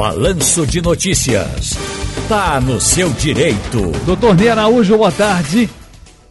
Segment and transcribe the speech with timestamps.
[0.00, 1.76] Balanço de Notícias.
[2.26, 3.92] Tá no seu direito.
[4.06, 5.68] Doutor Ney Araújo, boa tarde.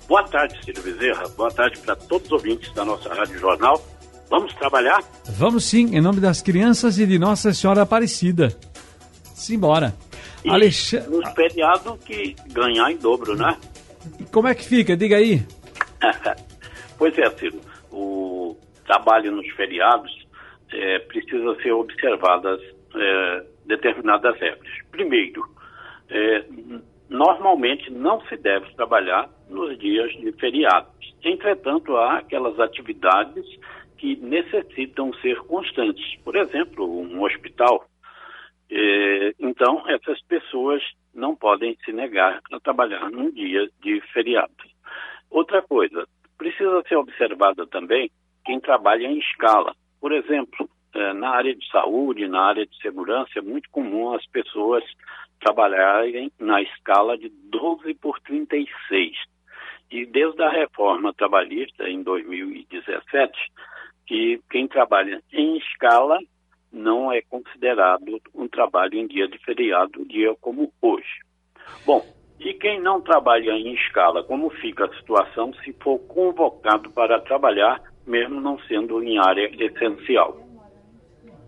[0.08, 1.28] Boa tarde, Cílio Bezerra.
[1.38, 3.80] Boa tarde para todos os ouvintes da nossa Rádio Jornal.
[4.28, 5.04] Vamos trabalhar?
[5.38, 8.58] Vamos sim, em nome das crianças e de Nossa Senhora Aparecida.
[9.36, 9.94] Simbora.
[10.44, 11.08] E Alexandre...
[11.12, 13.56] nos feriados que ganhar em dobro, né?
[14.32, 14.98] Como é que fica?
[14.98, 15.46] Diga aí.
[16.98, 17.62] pois é, Ciro.
[17.92, 20.12] O trabalho nos feriados
[20.74, 22.60] é, precisa ser observadas
[22.96, 23.44] é,
[23.82, 24.72] determinadas regras.
[24.92, 25.44] Primeiro,
[26.10, 26.46] é,
[27.10, 30.94] normalmente não se deve trabalhar nos dias de feriados.
[31.24, 33.46] Entretanto, há aquelas atividades
[33.98, 36.16] que necessitam ser constantes.
[36.24, 37.86] Por exemplo, um hospital.
[38.72, 40.82] É, então, essas pessoas
[41.14, 44.54] não podem se negar a trabalhar num dia de feriado.
[45.30, 48.10] Outra coisa, precisa ser observada também
[48.46, 49.76] quem trabalha em escala.
[50.00, 54.26] Por exemplo, é, na área de saúde, na área de segurança, é muito comum as
[54.28, 54.84] pessoas
[55.40, 59.16] trabalharem na escala de 12 por 36.
[59.92, 63.34] E desde a reforma trabalhista em 2017,
[64.06, 66.20] que quem trabalha em escala
[66.72, 71.20] não é considerado um trabalho em dia de feriado, dia como hoje.
[71.86, 72.06] Bom,
[72.40, 77.82] e quem não trabalha em escala, como fica a situação se for convocado para trabalhar,
[78.06, 80.49] mesmo não sendo em área essencial?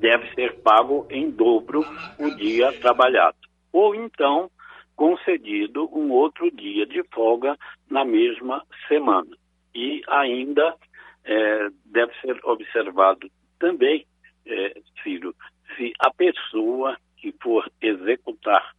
[0.01, 1.85] Deve ser pago em dobro
[2.19, 3.37] o dia trabalhado.
[3.71, 4.49] Ou então,
[4.95, 7.55] concedido um outro dia de folga
[7.89, 9.29] na mesma semana.
[9.73, 10.75] E ainda
[11.23, 14.05] é, deve ser observado também,
[14.45, 15.35] é, Ciro,
[15.77, 18.73] se a pessoa que for executar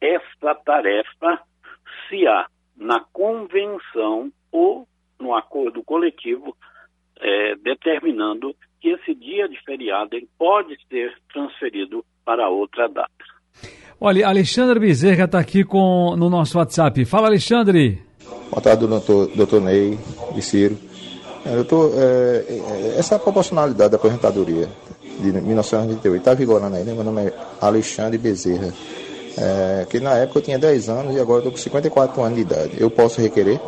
[0.00, 1.42] esta tarefa,
[2.08, 2.46] se há
[2.76, 4.86] na convenção ou
[5.18, 6.56] no acordo coletivo
[7.70, 13.10] determinando que esse dia de feriado ele pode ser transferido para outra data.
[14.00, 17.04] Olha, Alexandre Bezerra está aqui com, no nosso WhatsApp.
[17.04, 18.02] Fala, Alexandre.
[18.50, 19.98] Boa tarde, doutor, doutor Ney
[20.36, 20.76] e Ciro.
[21.44, 24.68] É, doutor, é, é essa proporcionalidade da aposentadoria
[25.20, 26.94] de 1998 está vigorando ainda.
[26.94, 28.72] Meu nome é Alexandre Bezerra.
[29.38, 32.42] É, que na época eu tinha 10 anos e agora estou com 54 anos de
[32.42, 32.72] idade.
[32.78, 33.60] Eu posso requerer?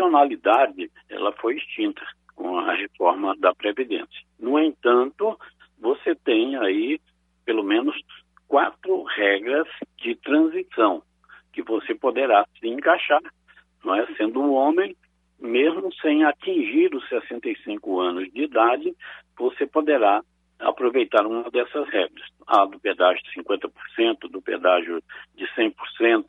[0.00, 2.02] Proporcionalidade ela foi extinta
[2.34, 4.24] com a reforma da Previdência.
[4.38, 5.38] No entanto,
[5.78, 6.98] você tem aí
[7.44, 7.94] pelo menos
[8.48, 9.68] quatro regras
[9.98, 11.02] de transição
[11.52, 13.20] que você poderá se encaixar,
[13.84, 14.06] não é?
[14.16, 14.96] Sendo um homem,
[15.38, 18.94] mesmo sem atingir os 65 anos de idade,
[19.36, 20.22] você poderá
[20.58, 22.26] aproveitar uma dessas regras.
[22.46, 25.02] A do pedágio de 50%, do pedágio
[25.34, 26.24] de 100%,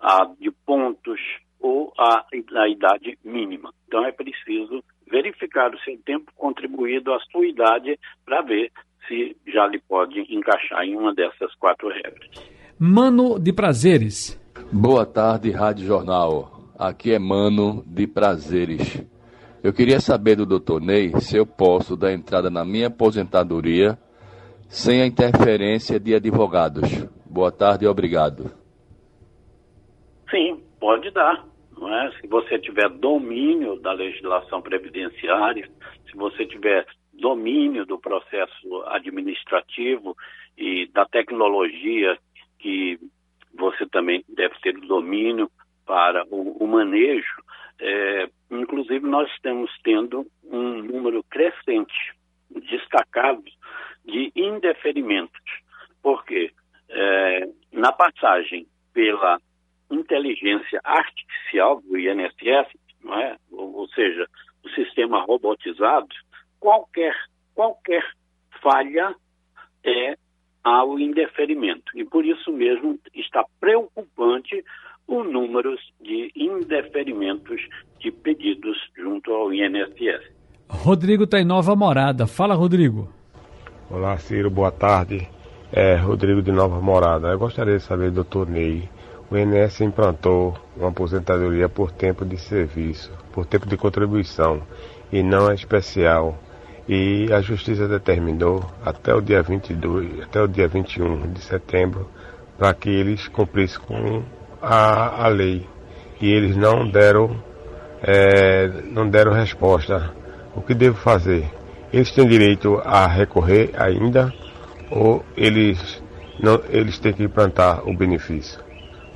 [0.00, 1.20] a de pontos
[1.62, 3.72] ou a, a idade mínima.
[3.86, 8.72] Então é preciso verificar o seu tempo contribuído à sua idade para ver
[9.06, 12.30] se já lhe pode encaixar em uma dessas quatro regras.
[12.78, 14.40] Mano de Prazeres.
[14.72, 16.50] Boa tarde, Rádio Jornal.
[16.78, 19.04] Aqui é Mano de Prazeres.
[19.62, 20.80] Eu queria saber do Dr.
[20.80, 23.96] Ney se eu posso dar entrada na minha aposentadoria
[24.68, 27.06] sem a interferência de advogados.
[27.26, 28.50] Boa tarde e obrigado.
[30.30, 31.51] Sim, pode dar.
[31.88, 32.12] É?
[32.20, 35.68] Se você tiver domínio da legislação previdenciária,
[36.10, 40.16] se você tiver domínio do processo administrativo
[40.56, 42.18] e da tecnologia
[42.58, 42.98] que
[43.54, 45.50] você também deve ter domínio
[45.84, 47.42] para o, o manejo.
[47.80, 52.14] É, inclusive, nós estamos tendo um número crescente,
[52.50, 53.44] destacado,
[54.04, 55.40] de indeferimentos.
[56.02, 56.52] Porque
[56.88, 59.38] é, na passagem pela
[59.94, 62.68] inteligência artificial do INSS,
[63.02, 63.36] não é?
[63.50, 64.26] ou, ou seja,
[64.64, 66.08] o sistema robotizado,
[66.60, 67.14] qualquer,
[67.54, 68.04] qualquer
[68.62, 69.14] falha
[69.84, 70.16] é
[70.62, 71.90] ao indeferimento.
[71.94, 74.64] E por isso mesmo está preocupante
[75.06, 77.60] o número de indeferimentos
[77.98, 80.30] de pedidos junto ao INSS.
[80.68, 82.26] Rodrigo está em Nova Morada.
[82.26, 83.12] Fala, Rodrigo.
[83.90, 84.50] Olá, Ciro.
[84.50, 85.28] Boa tarde.
[85.72, 87.28] É Rodrigo de Nova Morada.
[87.28, 88.88] Eu gostaria de saber, doutor Ney,
[89.32, 94.60] o INSS implantou uma aposentadoria por tempo de serviço, por tempo de contribuição,
[95.10, 96.36] e não é especial.
[96.86, 102.10] E a Justiça determinou até o dia 22, até o dia 21 de setembro,
[102.58, 104.22] para que eles cumprissem com
[104.60, 105.66] a, a lei.
[106.20, 107.42] E eles não deram,
[108.02, 110.12] é, não deram resposta.
[110.54, 111.50] O que devo fazer?
[111.90, 114.30] Eles têm direito a recorrer ainda
[114.90, 116.02] ou eles,
[116.38, 118.71] não, eles têm que implantar o benefício?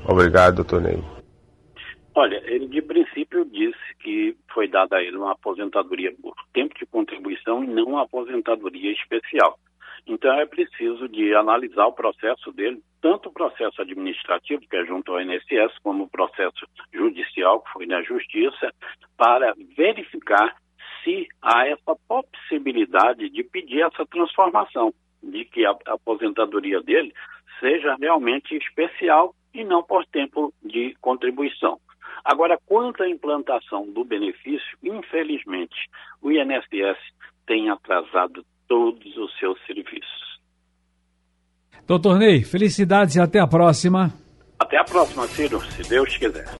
[0.08, 1.02] Obrigado, doutor Ney.
[2.14, 6.86] Olha, ele de princípio disse que foi dada a ele uma aposentadoria por tempo de
[6.86, 9.58] contribuição e não uma aposentadoria especial.
[10.06, 15.12] Então é preciso de analisar o processo dele, tanto o processo administrativo, que é junto
[15.12, 18.72] ao INSS, como o processo judicial, que foi na Justiça,
[19.16, 20.54] para verificar
[21.02, 27.12] se há essa possibilidade de pedir essa transformação, de que a aposentadoria dele
[27.60, 31.78] seja realmente especial e não por tempo de contribuição.
[32.24, 35.76] Agora, quanto à implantação do benefício, infelizmente,
[36.20, 36.98] o INSS
[37.46, 40.40] tem atrasado todos os seus serviços.
[41.86, 44.12] Doutor Ney, felicidades e até a próxima.
[44.58, 46.46] Até a próxima, Ciro, se Deus quiser.